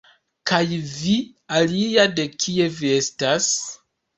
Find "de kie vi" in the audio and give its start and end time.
2.17-2.91